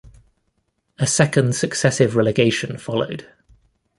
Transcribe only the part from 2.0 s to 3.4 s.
relegation followed.